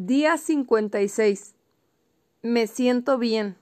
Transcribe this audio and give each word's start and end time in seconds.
Día 0.00 0.38
56. 0.38 1.56
Me 2.42 2.68
siento 2.68 3.18
bien. 3.18 3.58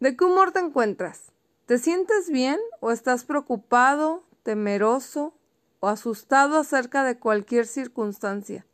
¿De 0.00 0.16
qué 0.16 0.24
humor 0.24 0.50
te 0.50 0.58
encuentras? 0.58 1.30
¿Te 1.66 1.78
sientes 1.78 2.30
bien 2.30 2.58
o 2.80 2.90
estás 2.90 3.22
preocupado, 3.22 4.24
temeroso 4.42 5.32
o 5.78 5.86
asustado 5.86 6.58
acerca 6.58 7.04
de 7.04 7.20
cualquier 7.20 7.68
circunstancia? 7.68 8.66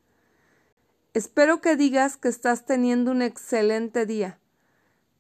Espero 1.13 1.61
que 1.61 1.77
digas 1.77 2.17
que 2.17 2.29
estás 2.29 2.65
teniendo 2.65 3.11
un 3.11 3.21
excelente 3.21 4.07
día, 4.07 4.39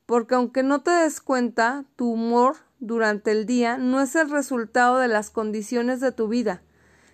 porque 0.06 0.36
aunque 0.36 0.62
no 0.62 0.80
te 0.80 0.90
des 0.90 1.20
cuenta, 1.20 1.84
tu 1.96 2.12
humor 2.12 2.56
durante 2.80 3.30
el 3.32 3.44
día 3.44 3.76
no 3.76 4.00
es 4.00 4.16
el 4.16 4.30
resultado 4.30 4.96
de 4.96 5.08
las 5.08 5.28
condiciones 5.28 6.00
de 6.00 6.12
tu 6.12 6.28
vida, 6.28 6.62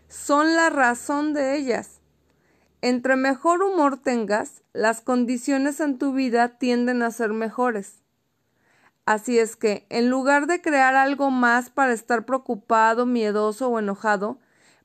son 0.07 0.54
la 0.54 0.70
razón 0.70 1.34
de 1.34 1.57
ellas. 1.57 2.02
Entre 2.83 3.14
mejor 3.14 3.62
humor 3.62 3.96
tengas, 3.96 4.62
las 4.73 5.01
condiciones 5.01 5.79
en 5.79 5.99
tu 5.99 6.13
vida 6.13 6.59
tienden 6.59 7.03
a 7.03 7.13
ser 7.13 7.32
mejores. 7.32 8.03
Así 9.07 9.39
es 9.39 9.54
que, 9.54 9.86
en 9.89 10.11
lugar 10.11 10.49
de 10.49 10.61
crear 10.61 10.96
algo 10.96 11.31
más 11.31 11.71
para 11.71 11.93
estar 11.93 12.25
preocupado, 12.26 13.07
miedoso 13.07 13.68
o 13.68 13.79
enojado, 13.79 14.40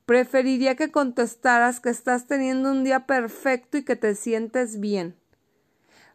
preferiría 0.06 0.76
que 0.76 0.92
contestaras 0.92 1.80
que 1.80 1.90
estás 1.90 2.28
teniendo 2.28 2.70
un 2.70 2.84
día 2.84 3.04
perfecto 3.04 3.76
y 3.76 3.84
que 3.84 3.96
te 3.96 4.14
sientes 4.14 4.78
bien. 4.78 5.16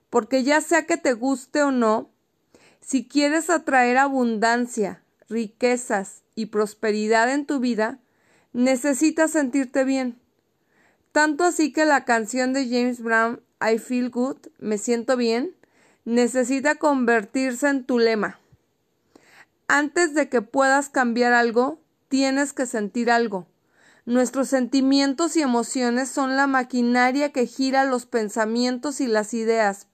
Porque 0.09 0.43
ya 0.43 0.61
sea 0.61 0.85
que 0.85 0.95
te 0.95 1.11
guste 1.11 1.63
o 1.63 1.71
no, 1.71 2.09
si 2.79 3.09
quieres 3.09 3.49
atraer 3.49 3.97
abundancia, 3.97 5.03
riquezas 5.27 6.23
y 6.33 6.45
prosperidad 6.45 7.29
en 7.33 7.45
tu 7.45 7.59
vida, 7.59 7.99
necesitas 8.53 9.31
sentirte 9.31 9.83
bien. 9.83 10.22
Tanto 11.13 11.43
así 11.43 11.71
que 11.71 11.85
la 11.85 12.05
canción 12.05 12.53
de 12.53 12.65
James 12.65 12.99
Brown, 12.99 13.39
I 13.61 13.77
Feel 13.77 14.09
Good, 14.09 14.37
Me 14.57 14.79
Siento 14.79 15.15
Bien, 15.15 15.55
necesita 16.05 16.75
convertirse 16.75 17.69
en 17.69 17.85
tu 17.85 17.99
lema. 17.99 18.39
Antes 19.67 20.15
de 20.15 20.27
que 20.27 20.41
puedas 20.41 20.89
cambiar 20.89 21.33
algo, 21.33 21.79
tienes 22.09 22.51
que 22.51 22.65
sentir 22.65 23.11
algo. 23.11 23.45
Nuestros 24.07 24.49
sentimientos 24.49 25.37
y 25.37 25.43
emociones 25.43 26.09
son 26.09 26.35
la 26.35 26.47
maquinaria 26.47 27.31
que 27.31 27.45
gira 27.45 27.85
los 27.85 28.07
pensamientos 28.07 28.99
y 28.99 29.05
las 29.05 29.35
ideas, 29.35 29.85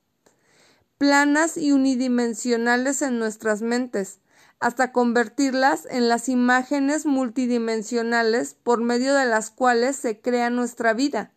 planas 0.97 1.57
y 1.57 1.73
unidimensionales 1.73 3.01
en 3.01 3.19
nuestras 3.19 3.61
mentes, 3.61 4.19
hasta 4.59 4.91
convertirlas 4.91 5.88
en 5.89 6.09
las 6.09 6.27
imágenes 6.27 7.05
multidimensionales 7.05 8.55
por 8.55 8.81
medio 8.81 9.16
de 9.16 9.25
las 9.25 9.51
cuales 9.51 9.95
se 9.95 10.19
crea 10.19 10.49
nuestra 10.49 10.93
vida. 10.93 11.31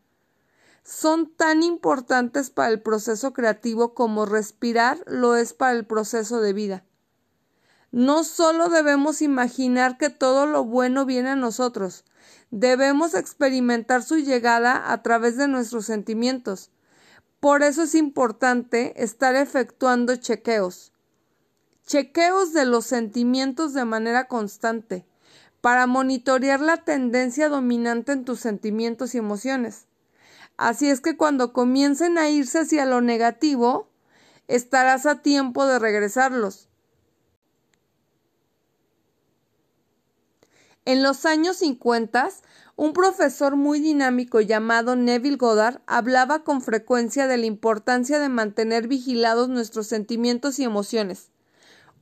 Son 0.85 1.33
tan 1.33 1.63
importantes 1.63 2.51
para 2.51 2.71
el 2.71 2.83
proceso 2.83 3.33
creativo 3.33 3.95
como 3.95 4.27
respirar 4.27 4.99
lo 5.07 5.37
es 5.37 5.53
para 5.53 5.73
el 5.73 5.87
proceso 5.87 6.41
de 6.41 6.53
vida. 6.53 6.85
No 7.93 8.25
solo 8.25 8.69
debemos 8.69 9.23
imaginar 9.23 9.99
que 9.99 10.11
todo 10.11 10.47
lo 10.47 10.65
bueno 10.65 11.05
viene 11.05 11.31
a 11.31 11.37
nosotros, 11.37 12.05
debemos 12.51 13.15
experimentar 13.15 14.03
su 14.03 14.17
llegada 14.17 14.91
a 14.93 15.03
través 15.03 15.37
de 15.37 15.47
nuestros 15.47 15.87
sentimientos. 15.87 16.71
Por 17.39 17.63
eso 17.63 17.83
es 17.83 17.95
importante 17.95 19.01
estar 19.03 19.37
efectuando 19.37 20.17
chequeos 20.17 20.92
chequeos 21.87 22.53
de 22.53 22.65
los 22.65 22.87
sentimientos 22.87 23.75
de 23.75 23.85
manera 23.85 24.29
constante, 24.29 25.05
para 25.61 25.87
monitorear 25.87 26.61
la 26.61 26.79
tendencia 26.79 27.49
dominante 27.49 28.13
en 28.13 28.25
tus 28.25 28.41
sentimientos 28.41 29.15
y 29.15 29.19
emociones. 29.19 29.87
Así 30.57 30.89
es 30.89 31.01
que 31.01 31.17
cuando 31.17 31.53
comiencen 31.53 32.19
a 32.19 32.29
irse 32.29 32.61
hacia 32.61 32.85
lo 32.85 33.01
negativo, 33.01 33.89
estarás 34.49 35.07
a 35.07 35.23
tiempo 35.23 35.67
de 35.67 35.79
regresarlos. 35.79 36.69
En 40.85 41.03
los 41.03 41.27
años 41.27 41.57
50, 41.59 42.29
un 42.75 42.93
profesor 42.93 43.55
muy 43.55 43.81
dinámico 43.81 44.41
llamado 44.41 44.97
Neville 44.97 45.37
Goddard 45.37 45.81
hablaba 45.87 46.43
con 46.43 46.61
frecuencia 46.61 47.29
de 47.29 47.39
la 47.39 47.47
importancia 47.47 48.19
de 48.19 48.29
mantener 48.29 48.89
vigilados 48.89 49.49
nuestros 49.49 49.87
sentimientos 49.87 50.59
y 50.59 50.65
emociones. 50.65 51.32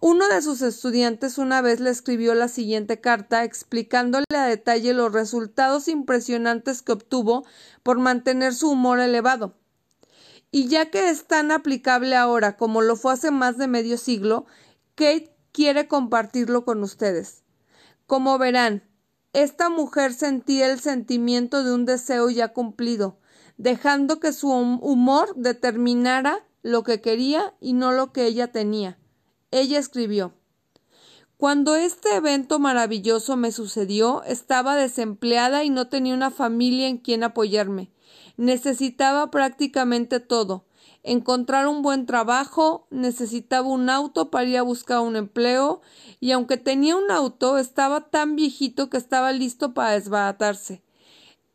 Uno 0.03 0.27
de 0.29 0.41
sus 0.41 0.63
estudiantes 0.63 1.37
una 1.37 1.61
vez 1.61 1.79
le 1.79 1.91
escribió 1.91 2.35
la 2.35 2.49
siguiente 2.49 3.03
carta 3.03 3.45
explicándole 3.45 4.25
a 4.35 4.47
detalle 4.47 4.95
los 4.95 5.13
resultados 5.13 5.89
impresionantes 5.89 6.81
que 6.81 6.93
obtuvo 6.93 7.45
por 7.83 7.99
mantener 7.99 8.55
su 8.55 8.71
humor 8.71 8.99
elevado. 8.99 9.59
Y 10.51 10.69
ya 10.69 10.91
que 10.91 11.11
es 11.11 11.27
tan 11.27 11.51
aplicable 11.53 12.17
ahora 12.17 12.57
como 12.57 12.81
lo 12.81 12.97
fue 12.97 13.13
hace 13.13 13.31
más 13.31 13.59
de 13.59 13.69
medio 13.69 13.99
siglo, 13.99 14.47
Kate 14.95 15.37
quiere 15.53 15.87
compartirlo 15.87 16.65
con 16.65 16.83
ustedes. 16.83 17.43
Como 18.07 18.39
verán, 18.39 18.83
esta 19.35 19.69
mujer 19.69 20.15
sentía 20.15 20.73
el 20.73 20.81
sentimiento 20.81 21.63
de 21.63 21.75
un 21.75 21.85
deseo 21.85 22.31
ya 22.31 22.55
cumplido, 22.55 23.19
dejando 23.59 24.19
que 24.19 24.33
su 24.33 24.49
humor 24.51 25.35
determinara 25.37 26.43
lo 26.63 26.85
que 26.85 27.03
quería 27.03 27.53
y 27.61 27.75
no 27.75 27.93
lo 27.93 28.13
que 28.13 28.25
ella 28.25 28.51
tenía. 28.51 29.00
Ella 29.53 29.81
escribió 29.81 30.33
Cuando 31.37 31.75
este 31.75 32.15
evento 32.15 32.61
maravilloso 32.61 33.37
me 33.37 33.51
sucedió, 33.51 34.23
estaba 34.23 34.77
desempleada 34.77 35.65
y 35.65 35.71
no 35.71 35.89
tenía 35.89 36.15
una 36.15 36.31
familia 36.31 36.87
en 36.87 36.99
quien 36.99 37.25
apoyarme. 37.25 37.91
Necesitaba 38.37 39.33
prácticamente 39.33 40.21
todo. 40.21 40.67
Encontrar 41.03 41.67
un 41.67 41.83
buen 41.83 42.07
trabajo, 42.07 42.87
necesitaba 42.91 43.67
un 43.67 43.91
auto 43.91 44.31
para 44.31 44.45
ir 44.45 44.59
a 44.59 44.63
buscar 44.63 45.01
un 45.01 45.17
empleo, 45.17 45.81
y 46.21 46.31
aunque 46.31 46.57
tenía 46.57 46.95
un 46.95 47.11
auto, 47.11 47.59
estaba 47.59 48.09
tan 48.09 48.37
viejito 48.37 48.89
que 48.89 48.99
estaba 48.99 49.33
listo 49.33 49.75
para 49.75 49.93
desbaratarse. 49.93 50.83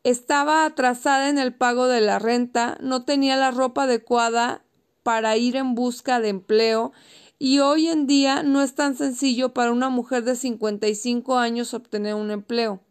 Estaba 0.03 0.65
atrasada 0.65 1.29
en 1.29 1.37
el 1.37 1.53
pago 1.53 1.87
de 1.87 2.01
la 2.01 2.19
renta, 2.19 2.77
no 2.81 3.05
tenía 3.05 3.37
la 3.37 3.51
ropa 3.51 3.83
adecuada 3.83 4.65
para 5.03 5.37
ir 5.37 5.55
en 5.55 5.75
busca 5.75 6.19
de 6.19 6.29
empleo 6.29 6.91
y 7.37 7.59
hoy 7.59 7.87
en 7.87 8.07
día 8.07 8.43
no 8.43 8.61
es 8.61 8.75
tan 8.75 8.95
sencillo 8.95 9.53
para 9.53 9.71
una 9.71 9.89
mujer 9.89 10.23
de 10.23 10.35
55 10.35 11.37
años 11.37 11.73
obtener 11.73 12.15
un 12.15 12.31
empleo. 12.31 12.81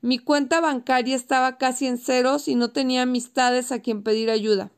Mi 0.00 0.18
cuenta 0.18 0.60
bancaria 0.60 1.14
estaba 1.14 1.58
casi 1.58 1.86
en 1.86 1.98
ceros 1.98 2.48
y 2.48 2.54
no 2.54 2.70
tenía 2.70 3.02
amistades 3.02 3.72
a 3.72 3.80
quien 3.80 4.02
pedir 4.02 4.30
ayuda. 4.30 4.70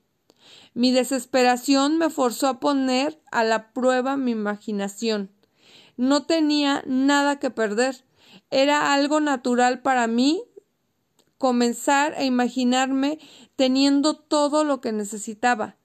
Mi 0.73 0.91
desesperación 0.91 1.99
me 1.99 2.11
forzó 2.11 2.49
a 2.49 2.59
poner 2.59 3.21
a 3.31 3.45
la 3.45 3.73
prueba 3.73 4.17
mi 4.17 4.33
imaginación. 4.33 5.31
No 5.97 6.25
tenía 6.25 6.83
nada 6.87 7.39
que 7.39 7.51
perder. 7.51 8.05
Era 8.51 8.93
algo 8.93 9.21
natural 9.21 9.83
para 9.83 10.09
mí 10.09 10.43
comenzar 11.39 12.15
a 12.15 12.25
imaginarme 12.25 13.21
teniendo 13.55 14.15
todo 14.15 14.65
lo 14.65 14.81
que 14.81 14.91
necesitaba 14.91 15.77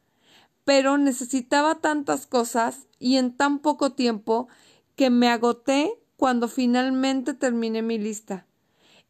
pero 0.65 0.97
necesitaba 0.97 1.75
tantas 1.75 2.27
cosas 2.27 2.87
y 2.99 3.17
en 3.17 3.35
tan 3.35 3.59
poco 3.59 3.93
tiempo 3.93 4.47
que 4.95 5.09
me 5.09 5.29
agoté 5.29 5.99
cuando 6.17 6.47
finalmente 6.47 7.33
terminé 7.33 7.81
mi 7.81 7.97
lista. 7.97 8.45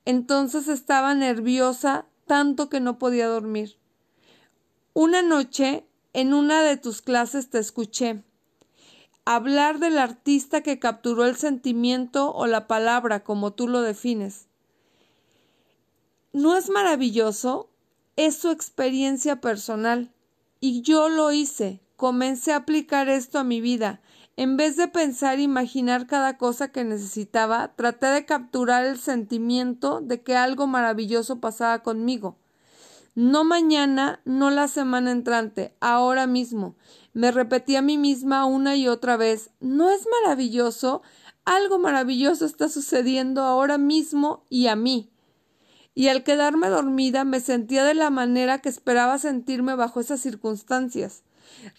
Entonces 0.06 0.68
estaba 0.68 1.14
nerviosa 1.16 2.06
tanto 2.26 2.70
que 2.70 2.80
no 2.80 2.98
podía 3.00 3.28
dormir. 3.28 3.78
Una 4.94 5.22
noche, 5.22 5.86
en 6.14 6.34
una 6.34 6.62
de 6.62 6.78
tus 6.78 7.02
clases, 7.02 7.50
te 7.50 7.60
escuché 7.60 8.24
hablar 9.32 9.78
del 9.78 10.00
artista 10.00 10.62
que 10.62 10.80
capturó 10.80 11.24
el 11.26 11.36
sentimiento 11.36 12.34
o 12.34 12.48
la 12.48 12.66
palabra, 12.66 13.24
como 13.24 13.54
tú 13.54 13.68
lo 13.68 13.84
defines. 13.84 14.48
¿No 16.34 16.58
es 16.58 16.72
maravilloso? 16.72 17.70
Es 18.16 18.38
su 18.38 18.50
experiencia 18.50 19.40
personal. 19.40 20.12
Y 20.60 20.82
yo 20.82 21.10
lo 21.10 21.32
hice. 21.32 21.82
Comencé 21.96 22.54
a 22.54 22.58
aplicar 22.58 23.10
esto 23.10 23.40
a 23.40 23.44
mi 23.44 23.62
vida. 23.62 24.02
En 24.36 24.56
vez 24.56 24.78
de 24.78 24.88
pensar 24.88 25.40
e 25.40 25.44
imaginar 25.44 26.08
cada 26.08 26.38
cosa 26.38 26.72
que 26.72 26.84
necesitaba, 26.84 27.76
traté 27.76 28.08
de 28.08 28.26
capturar 28.26 28.86
el 28.86 28.98
sentimiento 28.98 30.00
de 30.02 30.22
que 30.22 30.36
algo 30.36 30.66
maravilloso 30.68 31.40
pasaba 31.40 31.84
conmigo. 31.84 32.38
No 33.16 33.44
mañana, 33.44 34.22
no 34.24 34.50
la 34.50 34.70
semana 34.70 35.12
entrante, 35.12 35.76
ahora 35.82 36.26
mismo. 36.26 36.76
Me 37.14 37.32
repetí 37.32 37.76
a 37.76 37.82
mí 37.82 37.98
misma 37.98 38.46
una 38.46 38.78
y 38.78 38.88
otra 38.88 39.18
vez 39.18 39.50
¿No 39.60 39.90
es 39.90 40.08
maravilloso? 40.22 41.02
Algo 41.44 41.80
maravilloso 41.80 42.46
está 42.46 42.70
sucediendo 42.70 43.42
ahora 43.42 43.78
mismo 43.78 44.46
y 44.50 44.68
a 44.68 44.76
mí 44.76 45.10
y 45.96 46.08
al 46.08 46.24
quedarme 46.24 46.70
dormida 46.70 47.24
me 47.24 47.40
sentía 47.40 47.84
de 47.84 47.94
la 47.94 48.10
manera 48.10 48.60
que 48.60 48.70
esperaba 48.70 49.18
sentirme 49.18 49.76
bajo 49.76 50.00
esas 50.00 50.22
circunstancias. 50.22 51.24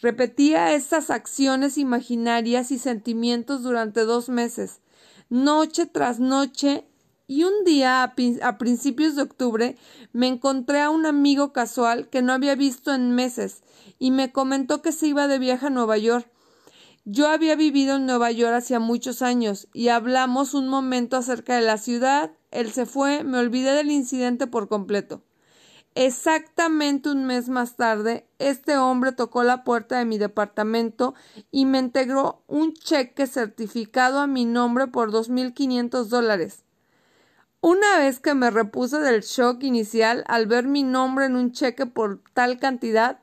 Repetía 0.00 0.72
estas 0.74 1.10
acciones 1.10 1.78
imaginarias 1.78 2.70
y 2.70 2.78
sentimientos 2.78 3.62
durante 3.62 4.04
dos 4.04 4.28
meses, 4.28 4.80
noche 5.28 5.86
tras 5.86 6.18
noche, 6.20 6.86
y 7.30 7.44
un 7.44 7.62
día 7.64 8.02
a, 8.02 8.58
principios 8.58 9.14
de 9.14 9.22
octubre 9.22 9.76
me 10.12 10.26
encontré 10.26 10.80
a 10.80 10.90
un 10.90 11.06
amigo 11.06 11.52
casual 11.52 12.08
que 12.08 12.22
no 12.22 12.32
había 12.32 12.56
visto 12.56 12.92
en 12.92 13.14
meses 13.14 13.62
y 14.00 14.10
me 14.10 14.32
comentó 14.32 14.82
que 14.82 14.90
se 14.90 15.06
iba 15.06 15.28
de 15.28 15.38
viaje 15.38 15.68
a 15.68 15.70
Nueva 15.70 15.96
York. 15.96 16.28
Yo 17.04 17.28
había 17.28 17.56
vivido 17.56 17.96
en 17.96 18.06
Nueva 18.06 18.30
York 18.30 18.54
hacía 18.54 18.78
muchos 18.78 19.22
años 19.22 19.68
y 19.72 19.88
hablamos 19.88 20.52
un 20.52 20.68
momento 20.68 21.16
acerca 21.16 21.56
de 21.56 21.62
la 21.62 21.78
ciudad. 21.78 22.32
Él 22.50 22.72
se 22.72 22.84
fue, 22.84 23.24
me 23.24 23.38
olvidé 23.38 23.72
del 23.72 23.90
incidente 23.90 24.46
por 24.46 24.68
completo. 24.68 25.22
Exactamente 25.94 27.10
un 27.10 27.24
mes 27.24 27.48
más 27.48 27.74
tarde, 27.74 28.28
este 28.38 28.76
hombre 28.76 29.10
tocó 29.10 29.42
la 29.42 29.64
puerta 29.64 29.98
de 29.98 30.04
mi 30.04 30.18
departamento 30.18 31.14
y 31.50 31.64
me 31.64 31.78
integró 31.78 32.44
un 32.46 32.74
cheque 32.74 33.26
certificado 33.26 34.20
a 34.20 34.28
mi 34.28 34.44
nombre 34.44 34.86
por 34.86 35.10
dos 35.10 35.30
mil 35.30 35.52
quinientos 35.52 36.08
dólares. 36.08 36.64
Una 37.60 37.98
vez 37.98 38.20
que 38.20 38.34
me 38.34 38.50
repuse 38.50 39.00
del 39.00 39.22
shock 39.22 39.64
inicial 39.64 40.22
al 40.28 40.46
ver 40.46 40.68
mi 40.68 40.84
nombre 40.84 41.26
en 41.26 41.34
un 41.34 41.50
cheque 41.50 41.86
por 41.86 42.22
tal 42.34 42.60
cantidad, 42.60 43.20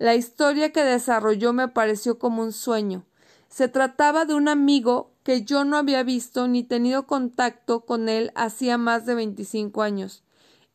la 0.00 0.14
historia 0.14 0.72
que 0.72 0.82
desarrolló 0.82 1.52
me 1.52 1.68
pareció 1.68 2.18
como 2.18 2.42
un 2.42 2.52
sueño. 2.52 3.04
Se 3.50 3.68
trataba 3.68 4.24
de 4.24 4.32
un 4.32 4.48
amigo 4.48 5.12
que 5.22 5.44
yo 5.44 5.66
no 5.66 5.76
había 5.76 6.02
visto 6.02 6.48
ni 6.48 6.64
tenido 6.64 7.06
contacto 7.06 7.84
con 7.84 8.08
él 8.08 8.32
hacía 8.34 8.78
más 8.78 9.04
de 9.04 9.14
veinticinco 9.14 9.82
años. 9.82 10.24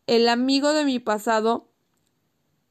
El 0.05 0.29
amigo 0.29 0.73
de 0.73 0.85
mi 0.85 0.99
pasado, 0.99 1.71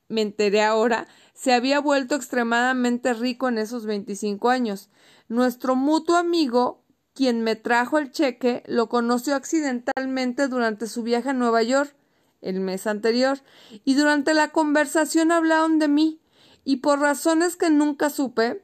me 0.09 0.23
enteré 0.23 0.63
ahora, 0.63 1.09
se 1.35 1.53
había 1.53 1.81
vuelto 1.81 2.15
extremadamente 2.15 3.15
rico 3.15 3.49
en 3.49 3.59
esos 3.59 3.85
veinticinco 3.85 4.49
años. 4.49 4.91
Nuestro 5.27 5.75
mutuo 5.75 6.15
amigo 6.17 6.85
quien 7.15 7.43
me 7.43 7.57
trajo 7.57 7.99
el 7.99 8.13
cheque 8.13 8.63
lo 8.67 8.89
conoció 8.89 9.35
accidentalmente 9.35 10.47
durante 10.47 10.87
su 10.87 11.03
viaje 11.03 11.31
a 11.31 11.33
Nueva 11.33 11.65
York 11.65 11.97
el 12.43 12.61
mes 12.61 12.87
anterior, 12.87 13.39
y 13.85 13.95
durante 13.95 14.35
la 14.35 14.53
conversación 14.53 15.33
hablaron 15.33 15.79
de 15.79 15.89
mí, 15.89 16.21
y 16.65 16.77
por 16.77 17.01
razones 17.01 17.57
que 17.57 17.71
nunca 17.71 18.11
supe, 18.11 18.63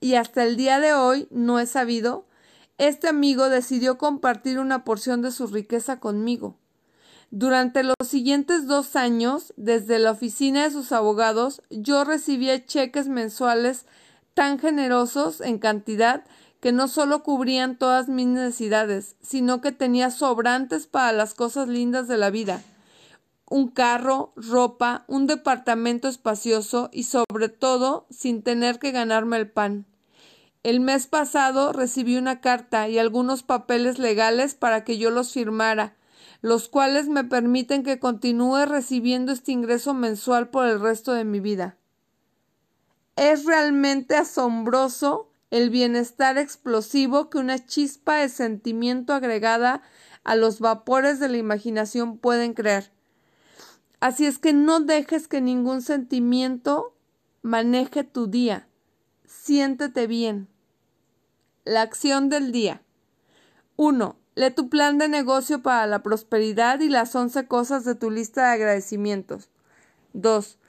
y 0.00 0.14
hasta 0.14 0.44
el 0.44 0.56
día 0.56 0.78
de 0.78 0.92
hoy 0.92 1.26
no 1.30 1.58
he 1.58 1.66
sabido, 1.66 2.26
este 2.76 3.08
amigo 3.08 3.48
decidió 3.48 3.98
compartir 3.98 4.58
una 4.58 4.84
porción 4.84 5.22
de 5.22 5.32
su 5.32 5.48
riqueza 5.48 5.98
conmigo. 5.98 6.56
Durante 7.30 7.82
los 7.82 7.96
siguientes 8.04 8.66
dos 8.66 8.96
años, 8.96 9.52
desde 9.56 9.98
la 9.98 10.12
oficina 10.12 10.62
de 10.64 10.70
sus 10.70 10.92
abogados, 10.92 11.62
yo 11.70 12.04
recibía 12.04 12.64
cheques 12.64 13.08
mensuales 13.08 13.86
tan 14.34 14.58
generosos 14.58 15.40
en 15.40 15.58
cantidad 15.58 16.24
que 16.60 16.72
no 16.72 16.88
solo 16.88 17.22
cubrían 17.22 17.76
todas 17.76 18.08
mis 18.08 18.26
necesidades, 18.26 19.16
sino 19.20 19.60
que 19.60 19.72
tenía 19.72 20.10
sobrantes 20.10 20.86
para 20.86 21.12
las 21.12 21.34
cosas 21.34 21.68
lindas 21.68 22.08
de 22.08 22.16
la 22.16 22.30
vida 22.30 22.62
un 23.50 23.68
carro, 23.68 24.32
ropa, 24.36 25.04
un 25.06 25.26
departamento 25.26 26.08
espacioso 26.08 26.90
y 26.92 27.04
sobre 27.04 27.48
todo 27.48 28.06
sin 28.10 28.42
tener 28.42 28.78
que 28.78 28.92
ganarme 28.92 29.36
el 29.36 29.50
pan. 29.50 29.86
El 30.62 30.80
mes 30.80 31.06
pasado 31.06 31.72
recibí 31.72 32.16
una 32.16 32.40
carta 32.40 32.88
y 32.88 32.98
algunos 32.98 33.42
papeles 33.42 33.98
legales 33.98 34.54
para 34.54 34.84
que 34.84 34.98
yo 34.98 35.10
los 35.10 35.32
firmara, 35.32 35.96
los 36.40 36.68
cuales 36.68 37.08
me 37.08 37.24
permiten 37.24 37.82
que 37.82 37.98
continúe 37.98 38.66
recibiendo 38.66 39.32
este 39.32 39.52
ingreso 39.52 39.94
mensual 39.94 40.50
por 40.50 40.66
el 40.66 40.80
resto 40.80 41.12
de 41.12 41.24
mi 41.24 41.40
vida. 41.40 41.76
Es 43.16 43.44
realmente 43.44 44.16
asombroso 44.16 45.30
el 45.50 45.70
bienestar 45.70 46.38
explosivo 46.38 47.30
que 47.30 47.38
una 47.38 47.64
chispa 47.64 48.16
de 48.16 48.28
sentimiento 48.28 49.14
agregada 49.14 49.82
a 50.24 50.36
los 50.36 50.60
vapores 50.60 51.18
de 51.20 51.28
la 51.28 51.38
imaginación 51.38 52.18
pueden 52.18 52.52
crear. 52.52 52.92
Así 54.00 54.26
es 54.26 54.38
que 54.38 54.52
no 54.52 54.78
dejes 54.78 55.26
que 55.26 55.40
ningún 55.40 55.82
sentimiento 55.82 56.94
maneje 57.42 58.04
tu 58.04 58.28
día. 58.28 58.68
Siéntete 59.24 60.06
bien. 60.06 60.48
La 61.64 61.82
acción 61.82 62.28
del 62.28 62.52
día. 62.52 62.82
1. 63.74 64.16
Lee 64.36 64.52
tu 64.52 64.68
plan 64.68 64.98
de 64.98 65.08
negocio 65.08 65.62
para 65.62 65.86
la 65.88 66.04
prosperidad 66.04 66.78
y 66.78 66.88
las 66.88 67.14
once 67.16 67.48
cosas 67.48 67.84
de 67.84 67.96
tu 67.96 68.10
lista 68.12 68.46
de 68.46 68.52
agradecimientos. 68.52 69.50
2. 70.12 70.60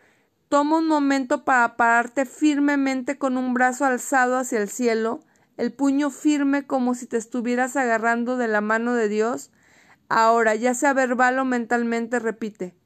Toma 0.49 0.79
un 0.79 0.87
momento 0.87 1.45
para 1.45 1.77
pararte 1.77 2.25
firmemente 2.25 3.19
con 3.19 3.37
un 3.37 3.53
brazo 3.53 3.85
alzado 3.85 4.37
hacia 4.39 4.59
el 4.59 4.69
cielo, 4.69 5.19
el 5.57 5.71
puño 5.71 6.09
firme 6.09 6.65
como 6.65 6.95
si 6.95 7.05
te 7.05 7.17
estuvieras 7.17 7.75
agarrando 7.75 8.37
de 8.37 8.47
la 8.47 8.61
mano 8.61 8.95
de 8.95 9.07
Dios. 9.07 9.51
Ahora, 10.07 10.55
ya 10.55 10.73
sea 10.73 10.93
verbal 10.93 11.37
o 11.37 11.45
mentalmente, 11.45 12.17
repite 12.17 12.78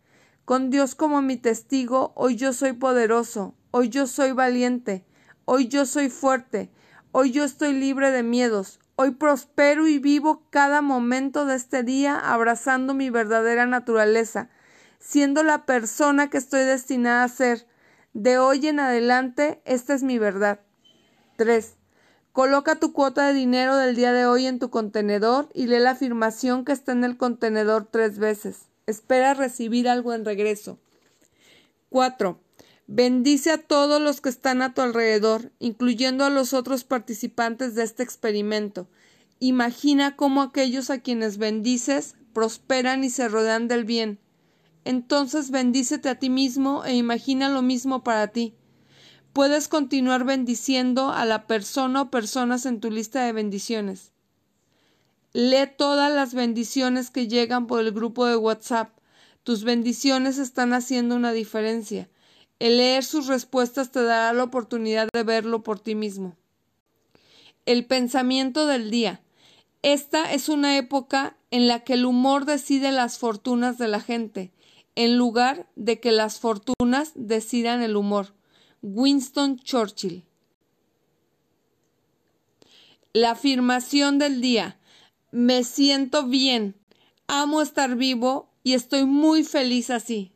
Con 0.46 0.70
Dios 0.72 0.94
como 0.94 1.22
mi 1.22 1.38
testigo, 1.38 2.12
hoy 2.16 2.36
yo 2.36 2.52
soy 2.52 2.74
poderoso, 2.74 3.56
hoy 3.72 3.88
yo 3.88 4.08
soy 4.08 4.34
valiente, 4.34 5.06
hoy 5.46 5.70
yo 5.70 5.86
soy 5.86 6.10
fuerte, 6.10 6.70
hoy 7.14 7.32
yo 7.32 7.46
estoy 7.46 7.72
libre 7.72 8.12
de 8.12 8.24
miedos, 8.24 8.82
hoy 8.98 9.12
prospero 9.12 9.88
y 9.88 10.00
vivo 10.00 10.44
cada 10.50 10.82
momento 10.82 11.46
de 11.46 11.56
este 11.56 11.84
día 11.84 12.20
abrazando 12.20 12.94
mi 12.94 13.10
verdadera 13.10 13.66
naturaleza, 13.66 14.50
siendo 15.00 15.44
la 15.44 15.66
persona 15.66 16.30
que 16.30 16.40
estoy 16.40 16.64
destinada 16.64 17.24
a 17.24 17.30
ser. 17.30 17.66
De 18.14 18.38
hoy 18.38 18.68
en 18.68 18.82
adelante, 18.82 19.62
esta 19.64 19.94
es 19.94 20.04
mi 20.04 20.20
verdad. 20.20 20.60
3. 21.38 21.78
Coloca 22.34 22.76
tu 22.76 22.92
cuota 22.92 23.28
de 23.28 23.34
dinero 23.34 23.78
del 23.78 23.96
día 23.96 24.12
de 24.12 24.26
hoy 24.26 24.46
en 24.48 24.60
tu 24.60 24.70
contenedor 24.70 25.48
y 25.54 25.68
lee 25.68 25.80
la 25.80 25.92
afirmación 25.92 26.66
que 26.66 26.74
está 26.74 26.92
en 26.92 27.06
el 27.06 27.16
contenedor 27.16 27.88
tres 27.90 28.20
veces. 28.20 28.73
Espera 28.88 29.34
recibir 29.34 29.88
algo 29.88 30.14
en 30.14 30.26
regreso. 30.26 30.80
4. 31.90 32.40
Bendice 32.88 33.52
a 33.52 33.58
todos 33.58 34.02
los 34.02 34.22
que 34.22 34.30
están 34.30 34.62
a 34.62 34.74
tu 34.74 34.82
alrededor, 34.82 35.52
incluyendo 35.60 36.26
a 36.26 36.30
los 36.30 36.54
otros 36.54 36.84
participantes 36.84 37.76
de 37.76 37.84
este 37.84 38.04
experimento. 38.04 38.88
Imagina 39.40 40.16
cómo 40.16 40.42
aquellos 40.42 40.90
a 40.90 41.00
quienes 41.00 41.38
bendices 41.38 42.16
prosperan 42.34 43.04
y 43.04 43.10
se 43.10 43.28
rodean 43.28 43.68
del 43.68 43.86
bien 43.86 44.20
entonces 44.86 45.52
bendícete 45.52 46.10
a 46.10 46.16
ti 46.16 46.30
mismo 46.30 46.84
e 46.86 46.96
imagina 46.96 47.50
lo 47.50 47.62
mismo 47.62 48.04
para 48.04 48.28
ti. 48.28 48.56
Puedes 49.32 49.68
continuar 49.68 50.26
bendiciendo 50.26 51.10
a 51.10 51.26
la 51.26 51.48
persona 51.48 52.02
o 52.02 52.12
personas 52.12 52.66
en 52.66 52.80
tu 52.80 52.92
lista 52.92 53.24
de 53.26 53.32
bendiciones. 53.32 54.13
Lee 55.34 55.68
todas 55.78 56.14
las 56.14 56.34
bendiciones 56.34 57.10
que 57.10 57.28
llegan 57.28 57.68
por 57.68 57.82
el 57.82 57.92
grupo 57.92 58.26
de 58.26 58.38
WhatsApp. 58.38 58.96
Tus 59.44 59.64
bendiciones 59.64 60.38
están 60.38 60.74
haciendo 60.74 61.16
una 61.16 61.32
diferencia. 61.32 62.08
El 62.60 62.78
leer 62.78 63.04
sus 63.04 63.28
respuestas 63.28 63.92
te 63.92 64.04
dará 64.04 64.32
la 64.34 64.44
oportunidad 64.44 65.10
de 65.12 65.24
verlo 65.24 65.64
por 65.64 65.80
ti 65.80 65.96
mismo. 65.96 66.36
El 67.66 67.86
pensamiento 67.86 68.68
del 68.68 68.92
día. 68.92 69.22
Esta 69.82 70.32
es 70.32 70.50
una 70.50 70.78
época 70.78 71.36
en 71.52 71.68
la 71.68 71.80
que 71.80 71.94
el 71.94 72.06
humor 72.06 72.46
decide 72.46 72.92
las 72.92 73.18
fortunas 73.18 73.78
de 73.78 73.88
la 73.88 74.00
gente 74.00 74.52
en 74.96 75.18
lugar 75.18 75.68
de 75.76 76.00
que 76.00 76.12
las 76.12 76.40
fortunas 76.40 77.12
decidan 77.16 77.82
el 77.82 77.96
humor. 77.96 78.34
Winston 78.82 79.58
Churchill. 79.58 80.24
La 83.14 83.32
afirmación 83.32 84.20
del 84.20 84.42
día. 84.42 84.78
Me 85.34 85.64
siento 85.64 86.28
bien, 86.28 86.76
amo 87.26 87.64
estar 87.64 87.96
vivo 87.96 88.52
y 88.62 88.74
estoy 88.74 89.06
muy 89.06 89.44
feliz 89.44 89.90
así. 89.90 90.33